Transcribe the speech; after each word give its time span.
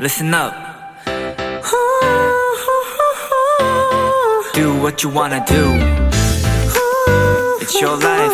listen 0.00 0.32
up. 0.32 0.54
Do 4.54 4.74
what 4.80 5.02
you 5.04 5.10
wanna 5.10 5.44
do. 5.46 5.76
It's 7.60 7.78
your 7.80 7.98
life. 8.02 8.32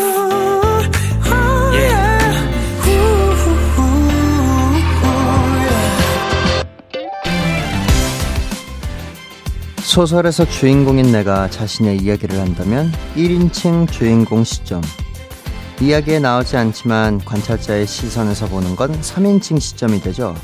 Yeah. 1.74 2.06
소설에서 9.80 10.44
주인공인 10.44 11.10
내가 11.10 11.51
자신의 11.51 11.96
이야기를 11.98 12.38
한다면 12.38 12.92
1인칭 13.17 13.90
주인공 13.90 14.44
시점. 14.44 14.83
이야기에 15.80 16.20
나오지 16.20 16.56
않지만 16.56 17.19
관찰자의 17.24 17.87
시선에서 17.87 18.46
보는 18.46 18.77
건 18.77 18.98
3인칭 19.01 19.61
시점이 19.61 20.01
되죠. 20.01 20.34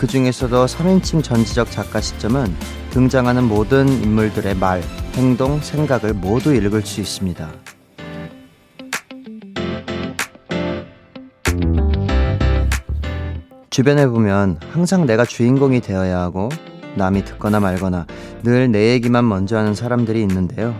그 0.00 0.06
중에서도 0.06 0.64
3인칭 0.64 1.22
전지적 1.22 1.70
작가 1.70 2.00
시점은 2.00 2.56
등장하는 2.88 3.44
모든 3.44 3.86
인물들의 3.86 4.54
말, 4.54 4.80
행동, 5.12 5.60
생각을 5.60 6.14
모두 6.14 6.54
읽을 6.54 6.80
수 6.80 7.02
있습니다. 7.02 7.46
주변에 13.68 14.06
보면 14.06 14.58
항상 14.72 15.04
내가 15.04 15.26
주인공이 15.26 15.82
되어야 15.82 16.18
하고 16.18 16.48
남이 16.96 17.26
듣거나 17.26 17.60
말거나 17.60 18.06
늘 18.42 18.70
내 18.70 18.92
얘기만 18.92 19.28
먼저 19.28 19.58
하는 19.58 19.74
사람들이 19.74 20.22
있는데요. 20.22 20.74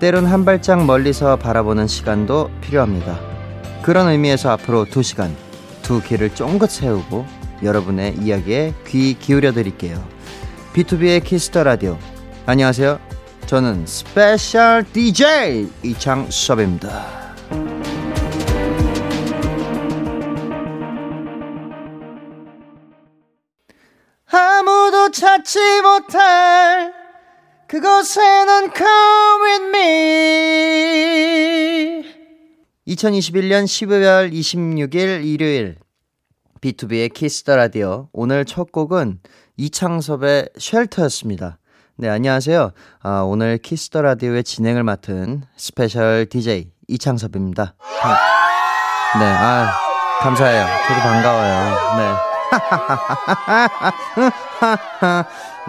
때론 0.00 0.26
한 0.26 0.44
발짝 0.44 0.84
멀리서 0.84 1.36
바라보는 1.36 1.86
시간도 1.86 2.50
필요합니다. 2.60 3.18
그런 3.80 4.08
의미에서 4.08 4.50
앞으로 4.50 4.84
두 4.84 5.02
시간, 5.02 5.34
두 5.80 6.02
귀를 6.02 6.34
쫑긋 6.34 6.70
세우고 6.70 7.39
여러분의 7.62 8.16
이야기에 8.18 8.74
귀 8.86 9.14
기울여 9.14 9.52
드릴게요. 9.52 10.06
B2B의 10.72 11.24
키스터 11.24 11.64
라디오. 11.64 11.98
안녕하세요. 12.46 12.98
저는 13.46 13.86
special 13.86 14.84
DJ 14.92 15.68
이창섭입니다. 15.82 17.20
아무도 24.32 25.10
찾지 25.10 25.58
못할 25.82 26.92
그곳에 27.66 28.20
넌 28.44 28.70
come 28.74 29.42
with 29.44 29.64
me 29.76 29.90
2021년 32.86 33.64
12월 33.64 34.32
26일 34.32 35.24
일요일 35.24 35.76
B2B의 36.60 37.12
키스터 37.12 37.56
라디오 37.56 38.08
오늘 38.12 38.44
첫 38.44 38.70
곡은 38.70 39.20
이창섭의 39.56 40.50
Shelter였습니다. 40.58 41.58
네, 41.96 42.08
안녕하세요. 42.08 42.72
아, 43.02 43.20
오늘 43.20 43.58
Kiss 43.58 43.83
the 43.83 44.02
Radio의 44.02 44.44
진행을 44.44 44.84
맡은 44.84 45.42
special 45.56 46.26
DJ 46.26 46.70
이창섭입니다. 46.88 47.74
네, 49.18 49.24
아, 49.24 49.72
감사해요. 50.20 50.66
저도 50.88 51.00
반가워요. 51.00 51.76
네. 51.98 52.12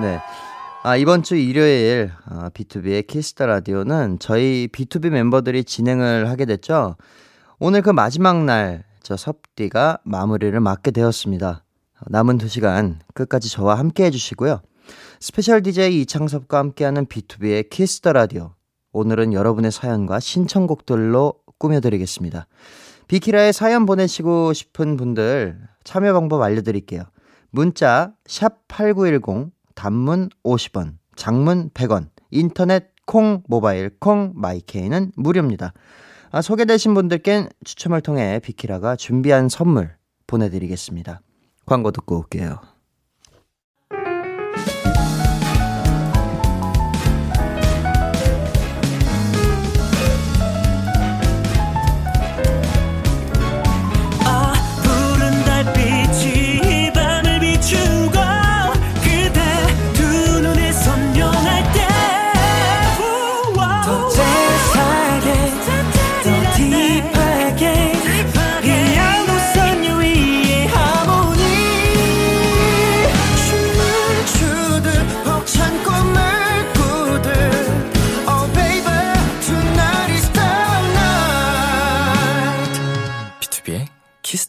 네. 0.07 0.19
아, 0.83 0.95
이번 0.97 1.23
주 1.23 1.35
일요일 1.35 2.11
아, 2.25 2.49
B2B의 2.49 3.07
키스터 3.07 3.45
라디오는 3.45 4.19
저희 4.19 4.67
BTOB 4.73 5.09
멤버들이 5.09 5.63
진행을 5.63 6.29
하게 6.29 6.45
됐죠. 6.45 6.97
오늘 7.59 7.81
그 7.81 7.91
마지막 7.91 8.43
날 8.43 8.83
저 9.03 9.17
섭디가 9.17 9.99
마무리를 10.03 10.59
맡게 10.59 10.91
되었습니다. 10.91 11.63
남은 12.07 12.37
두 12.37 12.47
시간 12.47 12.99
끝까지 13.13 13.49
저와 13.49 13.77
함께 13.77 14.05
해주시고요. 14.05 14.61
special 15.19 15.61
DJ 15.61 16.01
이창섭과 16.01 16.57
함께하는 16.57 17.05
BTOB의 17.05 17.69
Kiss 17.69 18.01
the 18.01 18.13
Radio. 18.13 18.53
오늘은 18.91 19.33
여러분의 19.33 19.71
사연과 19.71 20.19
신청곡들로 20.19 21.33
꾸며드리겠습니다. 21.57 22.47
비키라에 23.07 23.51
사연 23.51 23.85
보내시고 23.85 24.53
싶은 24.53 24.97
분들 24.97 25.59
참여 25.83 26.13
방법 26.13 26.41
알려드릴게요. 26.41 27.03
문자 27.51 28.13
샵8910 28.27 29.51
단문 29.75 30.29
50원, 30.43 30.97
장문 31.15 31.69
100원, 31.71 32.09
인터넷 32.31 32.91
콩, 33.05 33.43
모바일 33.47 33.91
콩, 33.99 34.31
마이케이는 34.35 35.11
무료입니다. 35.15 35.73
아, 36.31 36.41
소개되신 36.41 36.93
분들께 36.93 37.49
추첨을 37.65 38.01
통해 38.01 38.39
비키라가 38.39 38.95
준비한 38.95 39.49
선물 39.49 39.95
보내드리겠습니다. 40.27 41.21
광고 41.65 41.91
듣고 41.91 42.19
올게요. 42.19 42.61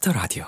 Kiss 0.03 0.08
the 0.08 0.11
Radio. 0.11 0.43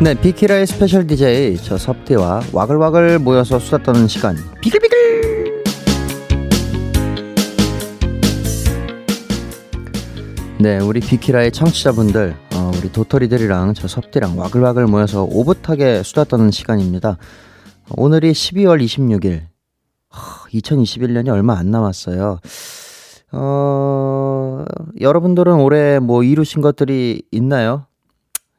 네, 0.00 0.14
비키라의 0.14 0.66
special 0.66 1.06
DJ 1.06 1.58
저 1.58 1.76
섭디와 1.76 2.42
와글와글 2.52 3.18
모여서 3.18 3.58
수다 3.58 3.82
떠는 3.82 4.08
시간. 4.08 4.36
비글비글! 4.62 5.62
네, 10.60 10.78
우리 10.78 11.00
비키라의 11.00 11.52
청취자분들 11.52 12.34
어, 12.54 12.70
우리 12.78 12.90
도토리들이랑 12.90 13.74
저 13.74 13.86
섭디랑 13.88 14.38
와글와글 14.38 14.86
모여서 14.86 15.24
오붓하게 15.24 16.02
수다 16.02 16.24
떠는 16.24 16.50
시간입니다. 16.50 17.18
오늘이 17.90 18.32
12월 18.32 18.82
26일 18.82 19.57
2021년이 20.10 21.28
얼마 21.28 21.58
안 21.58 21.70
남았어요 21.70 22.40
어, 23.32 24.64
여러분들은 25.00 25.60
올해 25.60 25.98
뭐 25.98 26.22
이루신 26.22 26.62
것들이 26.62 27.22
있나요? 27.30 27.84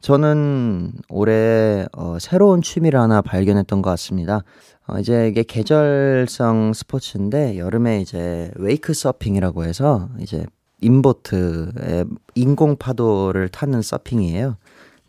저는 0.02 0.94
올해 1.10 1.86
어, 1.92 2.18
새로운 2.20 2.62
취미를 2.62 3.00
하나 3.00 3.22
발견했던 3.22 3.82
것 3.82 3.90
같습니다. 3.92 4.44
어, 4.88 5.00
이제 5.00 5.28
이게 5.28 5.44
계절성 5.44 6.74
스포츠인데 6.74 7.58
여름에 7.58 8.00
이제 8.02 8.52
웨이크 8.56 8.94
서핑이라고 8.94 9.66
해서 9.66 10.10
이제 10.20 10.46
인보트에 10.82 12.06
인공 12.36 12.78
파도를 12.78 13.50
타는 13.50 13.82
서핑이에요. 13.82 14.56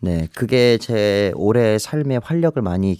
네, 0.01 0.27
그게 0.35 0.79
제 0.79 1.33
올해 1.37 1.79
삶의 1.79 2.21
활력을 2.25 2.63
많이 2.63 2.97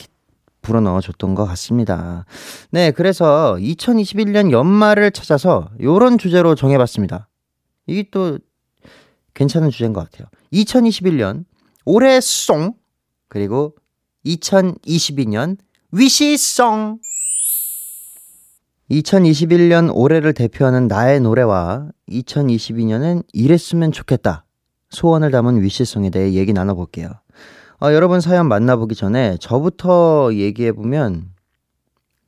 불어넣어 0.63 1.01
줬던 1.01 1.35
것 1.35 1.45
같습니다. 1.47 2.25
네, 2.71 2.91
그래서 2.91 3.57
2021년 3.59 4.51
연말을 4.51 5.11
찾아서 5.11 5.71
요런 5.81 6.19
주제로 6.19 6.55
정해봤습니다. 6.55 7.29
이게 7.87 8.05
또 8.11 8.39
괜찮은 9.35 9.71
주제인 9.71 9.93
것 9.93 10.11
같아요. 10.11 10.29
2021년 10.53 11.45
올해 11.85 12.21
송 12.21 12.75
그리고 13.29 13.75
2022년 14.27 15.57
위시송 15.93 16.99
2021년 18.91 19.91
올해를 19.95 20.35
대표하는 20.35 20.89
나의 20.89 21.21
노래와 21.21 21.89
2022년엔 22.09 23.25
이랬으면 23.33 23.93
좋겠다 23.93 24.45
소원을 24.91 25.31
담은 25.31 25.63
위시송에 25.63 26.11
대해 26.11 26.33
얘기 26.33 26.53
나눠볼게요. 26.53 27.20
어, 27.83 27.95
여러분 27.95 28.21
사연 28.21 28.47
만나보기 28.47 28.95
전에 28.95 29.39
저부터 29.41 30.35
얘기해보면 30.35 31.31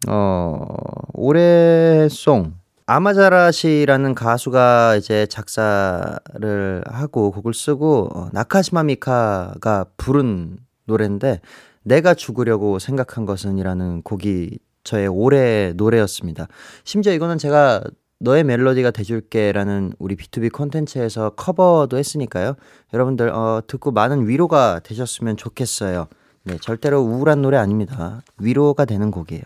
어, 0.08 0.66
올해 1.12 2.08
송 2.08 2.54
아마자라시라는 2.86 4.14
가수가 4.14 4.96
이제 4.96 5.26
작사를 5.26 6.82
하고 6.86 7.30
곡을 7.30 7.52
쓰고 7.52 8.08
어, 8.14 8.28
나카시마 8.32 8.84
미카가 8.84 9.84
부른 9.98 10.56
노래인데 10.86 11.42
내가 11.82 12.14
죽으려고 12.14 12.78
생각한 12.78 13.26
것은 13.26 13.58
이라는 13.58 14.00
곡이 14.00 14.58
저의 14.84 15.06
올해 15.06 15.74
노래였습니다. 15.76 16.48
심지어 16.84 17.12
이거는 17.12 17.36
제가 17.36 17.82
너의 18.22 18.44
멜로디가 18.44 18.92
돼줄게라는 18.92 19.94
우리 19.98 20.14
B2B 20.14 20.52
콘텐츠에서 20.52 21.30
커버도 21.30 21.98
했으니까요. 21.98 22.54
여러분들 22.94 23.28
어, 23.30 23.62
듣고 23.66 23.90
많은 23.90 24.28
위로가 24.28 24.78
되셨으면 24.84 25.36
좋겠어요. 25.36 26.06
네, 26.44 26.56
절대로 26.60 27.00
우울한 27.00 27.42
노래 27.42 27.56
아닙니다. 27.56 28.22
위로가 28.38 28.84
되는 28.84 29.10
곡이에요. 29.10 29.42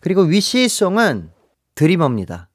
그리고 0.00 0.22
위시송은 0.22 1.30
드리머입니다. 1.74 2.48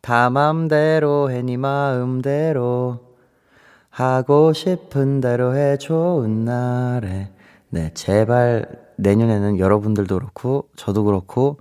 다 0.00 0.30
맘대로 0.30 1.32
해, 1.32 1.42
니 1.42 1.56
마음대로. 1.56 3.00
하고 3.90 4.52
싶은 4.52 5.20
대로 5.20 5.56
해, 5.56 5.78
좋은 5.78 6.44
날에. 6.44 7.32
네, 7.70 7.90
제발 7.94 8.66
내년에는 8.98 9.58
여러분들도 9.58 10.16
그렇고, 10.16 10.68
저도 10.76 11.04
그렇고, 11.04 11.58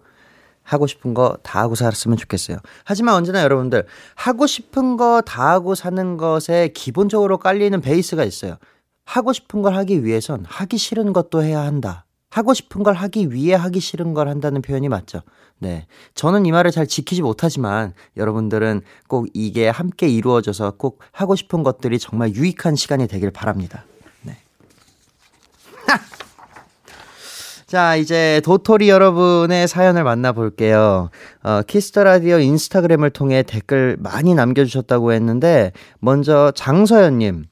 하고 0.73 0.87
싶은 0.87 1.13
거 1.13 1.37
다 1.43 1.61
하고 1.61 1.75
살았으면 1.75 2.17
좋겠어요. 2.17 2.57
하지만 2.83 3.15
언제나 3.15 3.41
여러분들, 3.43 3.85
하고 4.15 4.47
싶은 4.47 4.97
거 4.97 5.21
다 5.25 5.51
하고 5.51 5.75
사는 5.75 6.17
것에 6.17 6.69
기본적으로 6.73 7.37
깔리는 7.37 7.79
베이스가 7.81 8.23
있어요. 8.23 8.57
하고 9.05 9.33
싶은 9.33 9.61
걸 9.61 9.75
하기 9.75 10.03
위해선 10.05 10.45
하기 10.47 10.77
싫은 10.77 11.13
것도 11.13 11.43
해야 11.43 11.61
한다. 11.61 12.05
하고 12.29 12.53
싶은 12.53 12.81
걸 12.83 12.95
하기 12.95 13.31
위해 13.31 13.53
하기 13.53 13.79
싫은 13.79 14.13
걸 14.15 14.27
한다는 14.27 14.61
표현이 14.61 14.89
맞죠. 14.89 15.21
네. 15.59 15.85
저는 16.15 16.45
이 16.47 16.51
말을 16.51 16.71
잘 16.71 16.87
지키지 16.87 17.21
못하지만 17.21 17.93
여러분들은 18.17 18.81
꼭 19.07 19.27
이게 19.33 19.69
함께 19.69 20.07
이루어져서 20.07 20.71
꼭 20.77 20.99
하고 21.11 21.35
싶은 21.35 21.61
것들이 21.63 21.99
정말 21.99 22.33
유익한 22.33 22.75
시간이 22.75 23.07
되길 23.07 23.29
바랍니다. 23.31 23.85
네. 24.23 24.37
자, 27.73 27.95
이제 27.95 28.39
도토리 28.45 28.87
여러분의 28.87 29.67
사연을 29.67 30.03
만나볼게요. 30.03 31.09
어, 31.41 31.61
Kiss 31.63 31.86
the 31.86 32.03
Radio 32.03 32.37
인스타그램을 32.37 33.09
통해 33.09 33.41
댓글 33.41 33.97
많이 33.99 34.35
남겨주셨다고 34.35 35.11
했는데, 35.11 35.71
먼저 35.97 36.51
장서연님. 36.55 37.45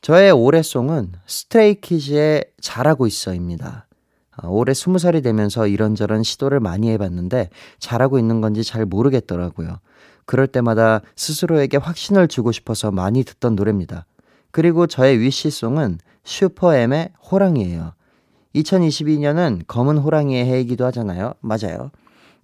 저의 0.00 0.30
올해 0.30 0.64
song은 0.64 1.12
스트레이키즈의 1.26 2.46
잘하고 2.62 3.06
있어입니다. 3.06 3.88
아, 4.30 4.48
올해 4.48 4.72
스무 4.72 4.98
살이 4.98 5.20
되면서 5.20 5.66
이런저런 5.66 6.22
시도를 6.22 6.58
많이 6.58 6.88
해봤는데 6.88 7.50
잘하고 7.78 8.18
있는 8.18 8.40
건지 8.40 8.64
잘 8.64 8.86
모르겠더라고요. 8.86 9.80
그럴 10.24 10.46
때마다 10.46 11.02
스스로에게 11.14 11.76
확신을 11.76 12.26
주고 12.26 12.52
싶어서 12.52 12.90
많이 12.90 13.22
듣던 13.22 13.54
노래입니다. 13.54 14.06
그리고 14.50 14.86
저의 14.86 15.20
위시송은 15.20 15.98
슈퍼엠의 16.24 17.10
호랑이에요. 17.30 17.92
2022년은 18.54 19.64
검은 19.66 19.98
호랑이의 19.98 20.44
해이기도 20.44 20.84
하잖아요. 20.86 21.34
맞아요. 21.40 21.90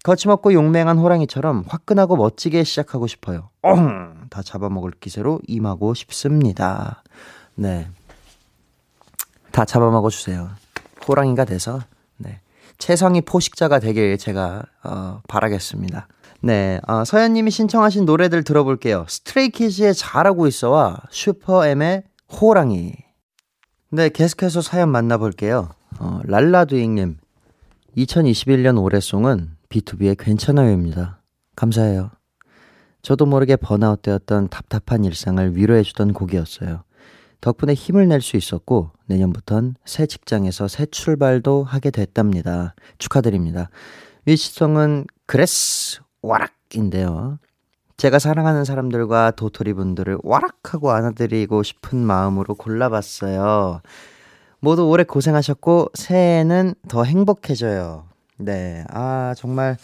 거침없고 0.04 0.52
용맹한 0.52 0.98
호랑이처럼 0.98 1.64
화끈하고 1.66 2.16
멋지게 2.16 2.64
시작하고 2.64 3.06
싶어요. 3.06 3.50
엉! 3.62 4.26
다 4.30 4.42
잡아먹을 4.42 4.92
기세로 5.00 5.40
임하고 5.46 5.94
싶습니다. 5.94 7.02
네. 7.54 7.88
다 9.50 9.64
잡아먹어 9.64 10.08
주세요. 10.10 10.50
호랑이가 11.06 11.44
돼서 11.44 11.80
네. 12.16 12.40
최성희 12.78 13.22
포식자가 13.22 13.80
되길 13.80 14.18
제가 14.18 14.62
어, 14.84 15.20
바라겠습니다. 15.26 16.06
네, 16.40 16.80
어, 16.86 17.04
서현님이 17.04 17.50
신청하신 17.50 18.04
노래들 18.04 18.44
들어볼게요. 18.44 19.06
스트레이키즈의 19.08 19.94
잘하고 19.94 20.46
있어와 20.46 20.98
슈퍼엠의 21.10 22.04
호랑이. 22.40 22.92
네, 23.90 24.08
계속해서 24.10 24.60
사연 24.60 24.90
만나볼게요. 24.90 25.70
어, 25.98 26.20
랄라두잉님, 26.24 27.18
2021년 27.96 28.80
올해송은 28.82 29.56
B2B의 29.68 30.16
괜찮아요입니다. 30.18 31.20
감사해요. 31.56 32.10
저도 33.02 33.26
모르게 33.26 33.56
번아웃 33.56 34.02
되었던 34.02 34.48
답답한 34.48 35.04
일상을 35.04 35.56
위로해주던 35.56 36.12
곡이었어요. 36.12 36.84
덕분에 37.40 37.74
힘을 37.74 38.08
낼 38.08 38.20
수 38.20 38.36
있었고 38.36 38.90
내년부턴 39.06 39.76
새 39.84 40.06
직장에서 40.06 40.68
새 40.68 40.86
출발도 40.86 41.64
하게 41.64 41.90
됐답니다. 41.90 42.74
축하드립니다. 42.98 43.70
위시송은 44.26 45.06
그레스 45.26 46.00
와락인데요. 46.22 47.38
제가 47.96 48.18
사랑하는 48.18 48.64
사람들과 48.64 49.32
도토리 49.32 49.72
분들을 49.72 50.18
와락하고 50.22 50.90
안아드리고 50.92 51.62
싶은 51.62 51.98
마음으로 51.98 52.54
골라봤어요. 52.54 53.82
모두 54.60 54.88
오래 54.88 55.04
고생하셨고 55.04 55.90
새해에는 55.94 56.74
더 56.88 57.04
행복해져요. 57.04 58.04
네, 58.38 58.84
아 58.90 59.34
정말 59.36 59.76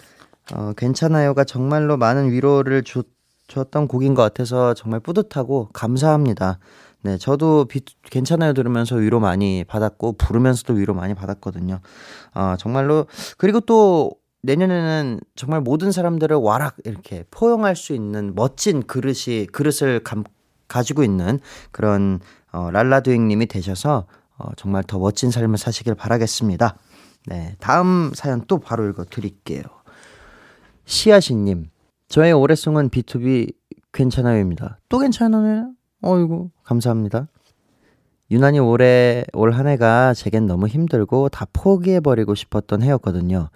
어, 0.53 0.73
괜찮아요가 0.77 1.45
정말로 1.45 1.97
많은 1.97 2.31
위로를 2.31 2.83
주, 2.83 3.05
줬던 3.49 3.89
곡인 3.89 4.15
것 4.15 4.23
같아서 4.23 4.75
정말 4.75 5.01
뿌듯하고 5.01 5.69
감사합니다. 5.73 6.59
네, 7.03 7.19
저도 7.19 7.67
비, 7.67 7.83
괜찮아요 8.11 8.53
들으면서 8.53 8.97
위로 8.97 9.21
많이 9.21 9.65
받았고 9.65 10.15
부르면서도 10.15 10.75
위로 10.75 10.95
많이 10.95 11.15
받았거든요. 11.15 11.81
아, 12.33 12.57
정말로 12.59 13.07
그리고 13.37 13.61
또 13.61 14.13
내년에는 14.43 15.21
정말 15.37 15.61
모든 15.61 15.93
사람들을 15.93 16.37
와락 16.37 16.77
이렇게 16.85 17.25
포용할 17.31 17.77
수 17.77 17.95
있는 17.95 18.35
멋진 18.35 18.83
그릇이 18.83 19.47
그릇을 19.53 20.01
감, 20.01 20.25
가지고 20.69 21.05
있는 21.05 21.41
그런 21.71 22.21
어, 22.53 22.71
랄라두잉님이 22.71 23.47
되셔서 23.47 24.07
어, 24.39 24.49
정말 24.57 24.83
더 24.83 24.99
멋진 24.99 25.31
삶을 25.31 25.59
사시길 25.59 25.95
바라겠습니다. 25.95 26.77
네, 27.27 27.57
다음 27.59 28.13
사연 28.15 28.45
또 28.47 28.59
바로 28.59 28.89
읽어 28.89 29.05
드릴게요. 29.05 29.63
시아시님, 30.85 31.71
저의 32.09 32.33
올해송은 32.33 32.91
B2B 32.91 33.53
괜찮아요입니다. 33.93 34.79
또 34.89 34.99
괜찮아요? 34.99 35.73
어이구, 36.03 36.51
감사합니다. 36.65 37.29
유난히 38.31 38.59
올해, 38.59 39.25
올 39.33 39.53
한 39.53 39.67
해가 39.69 40.15
제겐 40.15 40.47
너무 40.47 40.67
힘들고 40.67 41.29
다 41.29 41.47
포기해버리고 41.53 42.35
싶었던 42.35 42.83
해였거든요. 42.83 43.51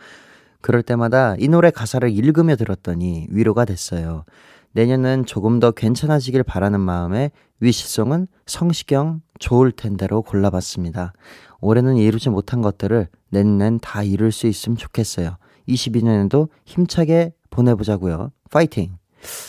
그럴 0.61 0.83
때마다 0.83 1.35
이 1.39 1.49
노래 1.49 1.71
가사를 1.71 2.11
읽으며 2.11 2.57
들었더니 2.57 3.27
위로가 3.31 3.65
됐어요. 3.65 4.25
내년은 4.73 5.25
조금 5.27 5.61
더 5.61 5.71
괜찮아지길 5.71 6.43
바라는 6.43 6.81
마음에 6.81 7.31
위시송은 7.61 8.29
성시경 8.47 9.23
좋을 9.39 9.73
텐데로 9.73 10.23
골라봤습니다. 10.23 11.13
올해는 11.61 11.97
이루지 11.97 12.31
못한 12.31 12.63
것들을 12.63 13.09
내년엔 13.31 13.81
다 13.81 14.03
이룰 14.03 14.31
수 14.31 14.47
있으면 14.47 14.77
좋겠어요. 14.77 15.37
22년에도 15.69 16.49
힘차게 16.65 17.33
보내보자고요. 17.51 18.31
파이팅! 18.51 18.99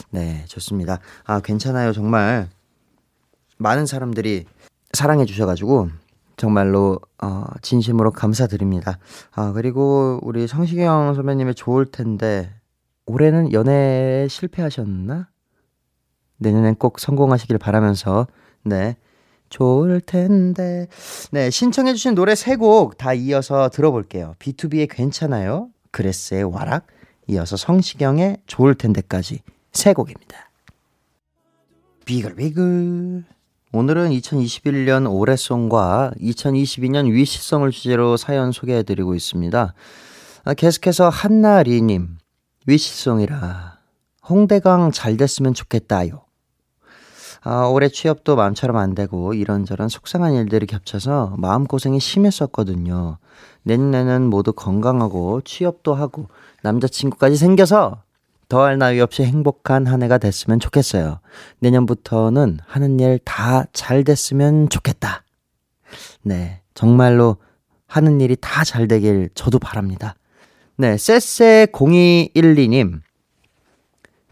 네, 0.10 0.44
좋습니다. 0.48 1.00
아, 1.26 1.40
괜찮아요. 1.40 1.94
정말 1.94 2.50
많은 3.58 3.86
사람들이 3.86 4.46
사랑해 4.94 5.26
주셔가지고 5.26 5.90
정말로 6.38 7.00
어, 7.22 7.44
진심으로 7.62 8.12
감사드립니다. 8.12 8.98
아 9.36 9.52
그리고 9.52 10.20
우리 10.24 10.48
성시경 10.48 11.14
선배님의 11.14 11.54
좋을 11.54 11.86
텐데 11.86 12.56
올해는 13.10 13.54
연애 13.54 14.28
실패하셨나? 14.30 15.30
내년엔 16.38 16.76
꼭 16.76 17.00
성공하시길 17.00 17.58
바라면서 17.58 18.28
네 18.64 18.98
좋을 19.50 20.00
텐데 20.02 20.88
네 21.32 21.50
신청해주신 21.50 22.14
노래 22.14 22.36
세 22.36 22.56
곡 22.56 22.98
다 22.98 23.14
이어서 23.14 23.70
들어볼게요. 23.70 24.36
B2B의 24.40 24.88
괜찮아요, 24.90 25.70
그레스의 25.92 26.44
와락, 26.44 26.86
이어서 27.28 27.58
성시경의 27.58 28.38
좋을 28.46 28.76
텐데까지 28.76 29.40
세 29.72 29.94
곡입니다. 29.94 30.50
비글비글 32.06 33.24
오늘은 33.72 34.10
2021년 34.12 35.12
올해송과 35.12 36.12
2022년 36.20 37.12
위시송을 37.12 37.72
주제로 37.72 38.18
사연 38.18 38.52
소개해드리고 38.52 39.14
있습니다. 39.16 39.74
아, 40.46 40.54
계속해서 40.54 41.10
한나리님, 41.10 42.18
위시송이라. 42.70 43.80
홍대강 44.30 44.92
잘 44.92 45.18
됐으면 45.18 45.54
좋겠다요. 45.56 46.22
아, 47.42 47.66
올해 47.66 47.88
취업도 47.90 48.36
마음처럼 48.36 48.78
안 48.78 48.94
되고 48.94 49.34
이런저런 49.34 49.90
속상한 49.90 50.34
일들이 50.34 50.68
겹쳐서 50.68 51.36
마음고생이 51.38 52.00
심했었거든요. 52.00 53.18
내년에는 53.64 54.30
모두 54.30 54.54
건강하고 54.54 55.42
취업도 55.42 55.96
하고 55.96 56.28
남자친구까지 56.62 57.38
생겨서 57.38 58.04
더할 58.50 58.78
나위 58.78 59.00
없이 59.00 59.24
행복한 59.24 59.88
한 59.88 60.04
해가 60.04 60.18
됐으면 60.20 60.60
좋겠어요. 60.60 61.20
내년부터는 61.60 62.60
하는 62.68 63.00
일 63.00 63.20
다 63.26 63.66
잘 63.74 64.04
됐으면 64.04 64.70
좋겠다. 64.70 65.24
네, 66.24 66.62
정말로 66.76 67.38
하는 67.88 68.22
일이 68.22 68.36
다 68.40 68.64
잘 68.64 68.88
되길 68.88 69.30
저도 69.34 69.58
바랍니다. 69.60 70.14
네, 70.82 70.96
쎄쎄0212님. 70.96 73.02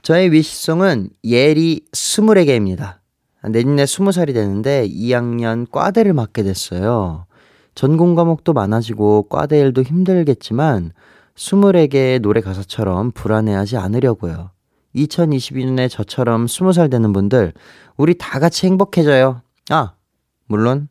저의 0.01 0.31
위시송은 0.31 1.09
예리 1.25 1.81
스물에게입니다. 1.91 3.01
내년에 3.49 3.85
스무 3.85 4.13
살이 4.13 4.31
되는데 4.31 4.87
2학년 4.87 5.69
과대를 5.69 6.13
맡게 6.13 6.43
됐어요. 6.43 7.25
전공 7.75 8.15
과목도 8.15 8.53
많아지고 8.53 9.23
과대 9.23 9.59
일도 9.59 9.81
힘들겠지만 9.81 10.93
스물에게의 11.35 12.21
노래 12.21 12.39
가사처럼 12.39 13.11
불안해하지 13.11 13.75
않으려고요. 13.75 14.51
2022년에 14.95 15.89
저처럼 15.89 16.45
20살 16.45 16.89
되는 16.89 17.11
분들, 17.11 17.51
우리 17.97 18.17
다 18.17 18.39
같이 18.39 18.67
행복해져요. 18.67 19.41
아, 19.69 19.95
물론, 20.45 20.87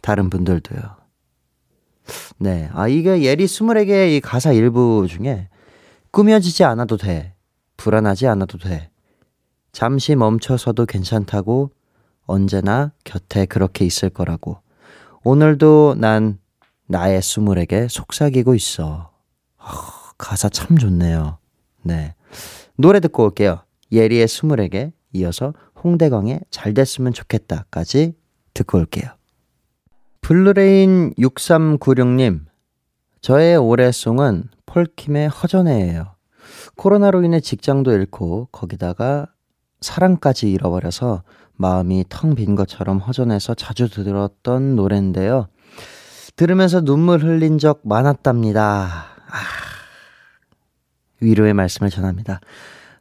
다른 0.00 0.30
분들도요. 0.30 1.03
네. 2.38 2.68
아, 2.72 2.88
이게 2.88 3.22
예리 3.22 3.46
20에게 3.46 4.12
이 4.12 4.20
가사 4.20 4.52
일부 4.52 5.06
중에 5.08 5.48
꾸며지지 6.10 6.64
않아도 6.64 6.96
돼. 6.96 7.34
불안하지 7.76 8.26
않아도 8.28 8.58
돼. 8.58 8.90
잠시 9.72 10.14
멈춰서도 10.14 10.86
괜찮다고 10.86 11.70
언제나 12.26 12.92
곁에 13.04 13.46
그렇게 13.46 13.84
있을 13.84 14.10
거라고. 14.10 14.58
오늘도 15.24 15.96
난 15.98 16.38
나의 16.86 17.22
스물에게 17.22 17.88
속삭이고 17.88 18.54
있어. 18.54 19.10
어, 19.58 19.66
가사 20.18 20.48
참 20.48 20.76
좋네요. 20.76 21.38
네. 21.82 22.14
노래 22.76 23.00
듣고 23.00 23.24
올게요. 23.24 23.62
예리의 23.90 24.28
스물에게 24.28 24.92
이어서 25.12 25.54
홍대광의 25.82 26.40
잘 26.50 26.74
됐으면 26.74 27.12
좋겠다까지 27.12 28.14
듣고 28.52 28.78
올게요. 28.78 29.10
블루레인 30.24 31.12
6396님, 31.18 32.46
저의 33.20 33.58
올해 33.58 33.92
song은 33.92 34.44
폴킴의 34.64 35.28
허전해예요. 35.28 36.14
코로나로 36.76 37.24
인해 37.24 37.40
직장도 37.40 37.92
잃고 37.92 38.48
거기다가 38.50 39.26
사랑까지 39.82 40.50
잃어버려서 40.50 41.24
마음이 41.56 42.06
텅 42.08 42.34
빈 42.34 42.54
것처럼 42.54 43.00
허전해서 43.00 43.52
자주 43.52 43.90
들었던 43.90 44.76
노래인데요. 44.76 45.48
들으면서 46.36 46.80
눈물 46.80 47.22
흘린 47.22 47.58
적 47.58 47.82
많았답니다. 47.84 48.62
아, 49.28 49.38
위로의 51.20 51.52
말씀을 51.52 51.90
전합니다. 51.90 52.40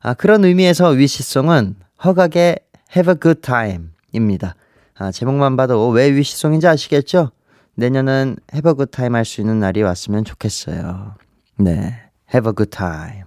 아, 0.01 0.13
그런 0.13 0.43
의미에서 0.43 0.89
위시송은 0.89 1.77
허각의 2.03 2.59
Have 2.93 3.13
a 3.13 3.17
Good 3.17 3.39
Time 3.39 3.91
입니다. 4.11 4.55
아, 4.95 5.11
제목만 5.11 5.57
봐도 5.57 5.89
왜 5.89 6.13
위시송인지 6.13 6.67
아시겠죠? 6.67 7.31
내년은 7.75 8.35
Have 8.53 8.69
a 8.71 8.75
Good 8.75 8.91
Time 8.91 9.15
할 9.15 9.25
수 9.25 9.41
있는 9.41 9.59
날이 9.59 9.81
왔으면 9.81 10.23
좋겠어요. 10.23 11.15
네, 11.57 11.99
Have 12.33 12.49
a 12.49 12.53
Good 12.55 12.69
Time. 12.69 13.23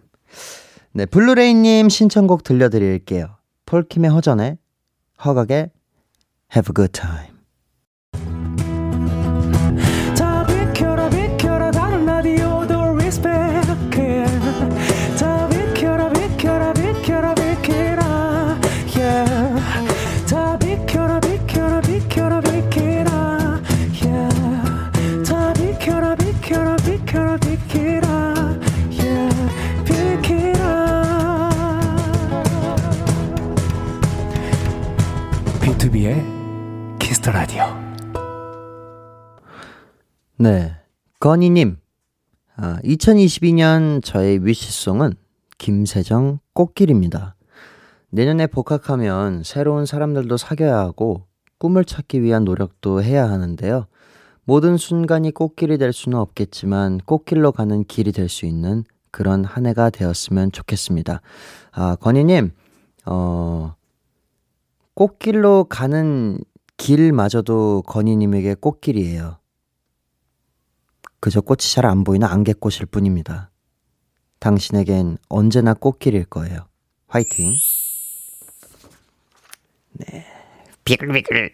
네, 0.92 1.06
블루레이님 1.06 1.88
신청곡 1.88 2.44
들려드릴게요. 2.44 3.37
폴킴의 3.66 4.11
허전에 4.11 4.58
허각의 5.25 5.70
Have 6.54 6.70
a 6.70 6.75
Good 6.75 6.92
Time. 6.92 7.35
네. 40.46 40.76
건희님, 41.18 41.76
아, 42.54 42.78
2022년 42.84 44.00
저의 44.04 44.46
위시송은 44.46 45.14
김세정 45.58 46.38
꽃길입니다. 46.52 47.34
내년에 48.10 48.46
복학하면 48.46 49.42
새로운 49.42 49.86
사람들도 49.86 50.36
사귀어야 50.36 50.78
하고 50.78 51.26
꿈을 51.58 51.84
찾기 51.84 52.22
위한 52.22 52.44
노력도 52.44 53.02
해야 53.02 53.28
하는데요. 53.28 53.86
모든 54.44 54.76
순간이 54.76 55.32
꽃길이 55.32 55.78
될 55.78 55.92
수는 55.92 56.16
없겠지만 56.16 56.98
꽃길로 57.04 57.50
가는 57.50 57.82
길이 57.82 58.12
될 58.12 58.28
수 58.28 58.46
있는 58.46 58.84
그런 59.10 59.44
한 59.44 59.66
해가 59.66 59.90
되었으면 59.90 60.52
좋겠습니다. 60.52 61.22
아, 61.72 61.96
건희님, 61.96 62.52
어, 63.06 63.74
꽃길로 64.94 65.64
가는 65.64 66.38
길마저도 66.76 67.82
건희님에게 67.84 68.54
꽃길이에요. 68.54 69.38
그저 71.20 71.40
꽃이 71.40 71.58
잘 71.61 71.87
안 71.87 72.04
보이는 72.04 72.26
안개꽃일 72.26 72.87
뿐입니다. 72.87 73.50
당신에겐 74.38 75.18
언제나 75.28 75.75
꽃길일 75.75 76.26
거예요. 76.26 76.66
화이팅! 77.08 77.52
네. 79.92 80.26
비글비글! 80.85 81.50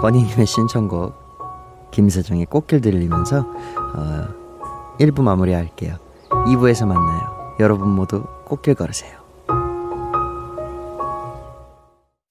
건희님의 0.00 0.46
신청곡, 0.46 1.90
김세정의 1.90 2.46
꽃길 2.46 2.80
들리면서, 2.80 3.40
어, 3.40 4.96
1부 4.98 5.22
마무리 5.22 5.52
할게요. 5.52 5.96
2부에서 6.30 6.86
만나요. 6.86 7.54
여러분 7.60 7.88
모두 7.90 8.24
꽃길 8.46 8.74
걸으세요. 8.74 9.22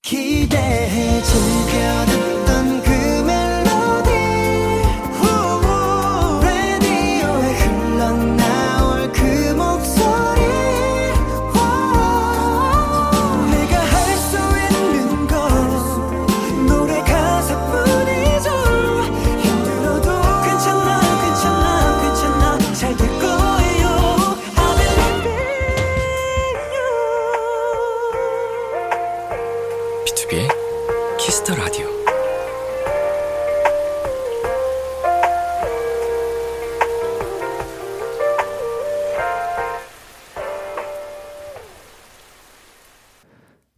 기대해 0.02 1.22
즐겨 1.22 2.13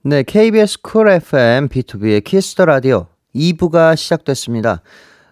네, 0.08 0.22
KBS 0.22 0.84
쿨 0.84 1.10
FM 1.10 1.68
B2B의 1.68 2.24
키스터 2.24 2.66
라디오 2.66 3.08
2부가 3.34 3.96
시작됐습니다. 3.96 4.84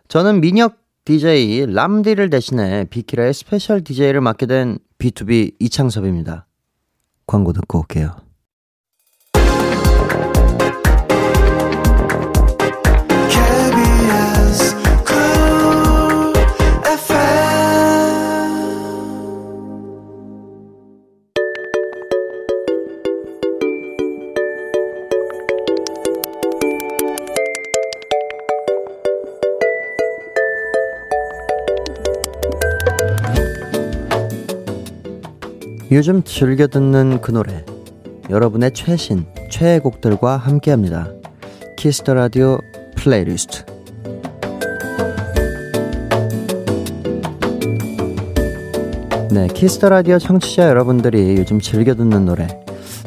저는 0.08 0.42
민혁 0.42 0.80
DJ 1.06 1.68
람디를 1.72 2.32
대신해 2.32 2.86
비키라의 2.90 3.36
special 3.36 3.84
DJ를 3.84 4.22
맡게 4.22 4.48
된 4.48 4.80
BTOB 4.98 5.58
이창섭입니다. 5.60 6.48
광고 7.28 7.54
듣고 7.54 7.82
올게요. 7.82 8.23
요즘 35.94 36.24
즐겨 36.24 36.66
듣는 36.66 37.22
그 37.22 37.30
노래 37.30 37.64
여러분의 38.32 38.72
최신 38.74 39.28
최애 39.52 39.78
곡들과 39.78 40.38
함께합니다. 40.38 41.08
Kiss 41.78 42.00
the 42.00 42.16
Radio 42.16 42.58
playlist 42.96 43.64
네, 49.30 49.48
Kiss 49.54 49.74
the 49.74 49.90
Radio 49.90 50.18
청취자 50.18 50.68
여러분들이 50.68 51.38
요즘 51.38 51.60
즐겨 51.60 51.94
듣는 51.94 52.26
노래 52.26 52.48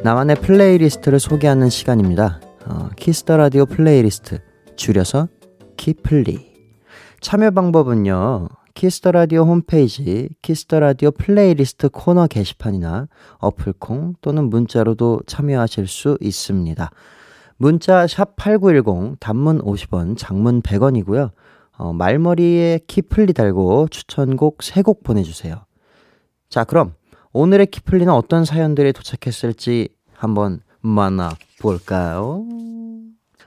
나만의 0.05 0.37
playlist를 0.37 1.19
소개하는 1.19 1.69
시간입니다. 1.69 2.41
어, 2.67 2.91
Kiss 2.95 3.19
the 3.19 3.37
Radio 3.37 3.67
playlist 3.67 4.39
줄여서 4.77 5.27
키플리 5.77 6.55
참여 7.21 7.51
방법은요. 7.51 8.47
Kiss 8.77 8.96
the 8.96 9.11
Radio 9.11 9.45
홈페이지 9.45 10.29
Kiss 10.43 10.64
the 10.64 10.81
Radio 10.81 11.11
playlist 11.11 11.89
코너 11.89 12.27
게시판이나 12.27 13.09
어플 13.39 13.73
콩 13.79 14.13
또는 14.21 14.51
문자로도 14.51 15.23
참여하실 15.27 15.89
수 15.89 16.19
있습니다. 16.21 16.91
문자 17.57 18.05
샵8910 18.05 19.19
단문 19.19 19.63
50원, 19.63 20.19
장문 20.19 20.61
100원이고요. 20.61 21.31
어, 21.79 21.93
말머리에 21.95 22.81
키플리 22.87 23.33
달고 23.33 23.89
추천곡 23.89 24.59
3곡 24.59 25.03
보내주세요. 25.03 25.65
자, 26.51 26.65
그럼 26.65 26.93
오늘의 27.33 27.69
키플리는 27.69 28.13
어떤 28.13 28.45
사연들이 28.45 28.93
도착했을지 28.93 29.89
한번 30.13 30.61
만나볼까요? 30.83 32.45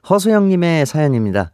허수영님의 0.09 0.87
사연입니다. 0.87 1.51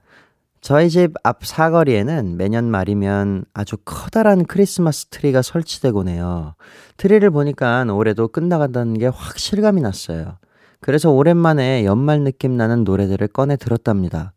저희 0.66 0.90
집 0.90 1.14
앞 1.24 1.46
사거리에는 1.46 2.38
매년 2.38 2.72
말이면 2.72 3.46
아주 3.54 3.78
커다란 3.86 4.44
크리스마스 4.46 5.06
트리가 5.12 5.44
설치되곤 5.44 6.08
해요. 6.08 6.56
트리를 6.98 7.30
보니까 7.30 7.84
올해도 7.84 8.30
끝나간다는 8.30 8.98
게 8.98 9.06
확 9.06 9.38
실감이 9.38 9.82
났어요. 9.82 10.40
그래서 10.82 11.12
오랜만에 11.12 11.86
연말 11.86 12.22
느낌 12.22 12.58
나는 12.58 12.84
노래들을 12.84 13.28
꺼내 13.28 13.58
들었답니다. 13.58 14.34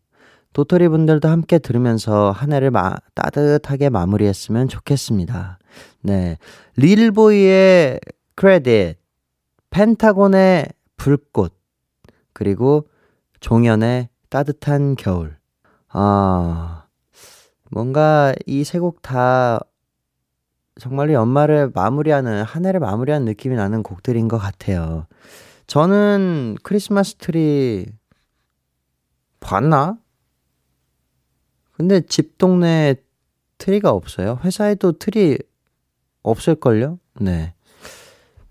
도토리 0.52 0.88
분들도 0.88 1.26
함께 1.30 1.58
들으면서 1.58 2.30
한 2.30 2.52
해를 2.52 2.70
마, 2.70 2.94
따뜻하게 3.14 3.88
마무리했으면 3.88 4.68
좋겠습니다. 4.68 5.58
네. 6.02 6.37
릴보이의 6.76 8.00
크레딧, 8.35 8.99
펜타곤의 9.70 10.66
불꽃, 10.99 11.54
그리고 12.35 12.87
종현의 13.40 14.11
따뜻한 14.28 14.94
겨울. 14.97 15.38
아, 15.90 16.87
뭔가 17.71 18.35
이 18.47 18.62
세 18.64 18.78
곡 18.80 19.00
다 19.02 19.61
정말로 20.80 21.12
연말을 21.12 21.73
마무리하는, 21.75 22.42
한 22.45 22.64
해를 22.64 22.80
마무리하는 22.80 23.25
느낌이 23.26 23.57
나는 23.57 23.83
곡들인 23.83 24.28
것 24.28 24.38
같아요. 24.38 25.07
저는 25.66 26.57
크리스마스 26.62 27.16
트리 27.16 27.87
봤나? 29.40 29.99
근데 31.73 32.00
집 32.00 32.38
동네에 32.38 32.97
트리가 33.59 33.90
없어요. 33.90 34.38
회사에도 34.45 34.92
트리 34.92 35.38
없을걸요? 36.23 36.99
네. 37.21 37.54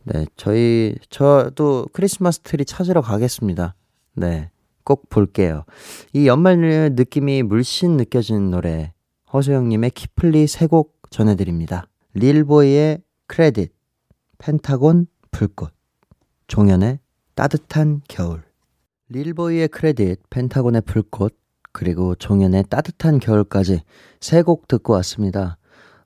네, 0.03 0.25
저희, 0.37 0.95
저도 1.09 1.87
크리스마스 1.93 2.39
트리 2.39 2.63
찾으러 2.65 3.01
가겠습니다. 3.01 3.75
네. 4.13 4.49
꼭 4.87 5.09
볼게요. 5.09 5.65
이 6.13 6.27
연말 6.27 6.57
느낌이 6.95 7.43
물씬 7.43 7.97
느껴지는 7.97 8.51
노래, 8.51 8.93
허소영님의 9.33 9.89
키플리 9.91 10.47
세 10.47 10.67
곡 10.67 10.95
전해드립니다. 11.09 11.87
릴보이의 12.13 13.01
크레딧, 13.27 13.73
펜타곤 14.37 15.07
불꽃, 15.31 15.73
종현의 16.47 16.99
따뜻한 17.35 17.99
겨울. 18.07 18.43
릴보이의 19.09 19.67
크레딧, 19.67 20.21
펜타곤의 20.29 20.83
불꽃, 20.85 21.37
그리고 21.73 22.15
종현의 22.15 22.63
따뜻한 22.69 23.19
겨울까지 23.19 23.81
세 24.21 24.41
곡 24.41 24.69
듣고 24.69 24.93
왔습니다. 24.93 25.57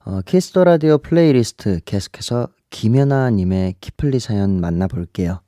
어, 0.05 0.21
Kiss 0.21 0.45
the 0.45 0.63
Radio 0.63 0.97
playlist 0.97 1.81
계속해서 1.85 2.47
김연아님의 2.71 3.75
키플리 3.79 4.19
사연 4.19 4.59
만나볼게요. 4.59 5.41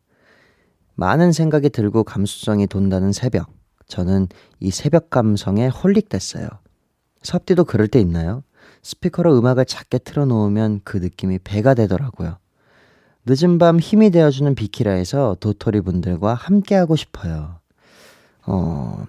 많은 0.96 1.32
생각이 1.32 1.70
들고 1.70 2.04
감수성이 2.04 2.68
돈다는 2.68 3.12
새벽. 3.12 3.52
저는 3.88 4.28
이 4.60 4.72
새벽 4.72 5.10
감성에 5.10 5.68
holic됐어요. 5.68 6.48
섭디도 7.22 7.66
그럴 7.66 7.88
때 7.88 8.00
있나요? 8.00 8.44
스피커로 8.82 9.38
음악을 9.38 9.66
작게 9.66 10.00
틀어놓으면 10.00 10.82
그 10.84 10.98
느낌이 10.98 11.40
배가 11.40 11.74
되더라고요. 11.74 12.38
늦은 13.26 13.58
밤 13.58 13.80
힘이 13.80 14.10
되어주는 14.12 14.54
비키라에서 14.56 15.38
도토리 15.40 15.82
분들과 15.82 16.34
함께하고 16.34 16.96
싶어요. 16.96 17.60
어, 18.46 19.06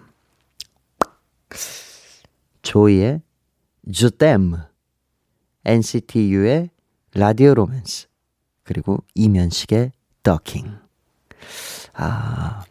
조이의 2.62 3.22
주댐, 3.92 4.54
NCT 5.64 6.30
U의 6.30 6.70
라디오 7.14 7.54
로맨스, 7.54 8.06
그리고 8.62 8.98
이면식의 9.14 9.92
더킹. 10.22 10.83
아, 11.94 12.64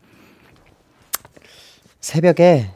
새벽에, 2.00 2.74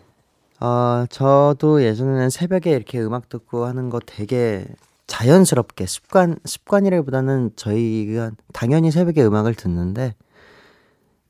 어, 0.59 1.05
저도 1.09 1.83
예전에는 1.83 2.29
새벽에 2.29 2.71
이렇게 2.71 2.99
음악 3.01 3.29
듣고 3.29 3.65
하는 3.65 3.89
거 3.89 3.99
되게 3.99 4.65
자연스럽게 5.07 5.85
습관, 5.85 6.37
습관이라기보다는 6.43 7.51
저희가 7.55 8.31
당연히 8.53 8.91
새벽에 8.91 9.23
음악을 9.23 9.55
듣는데 9.55 10.15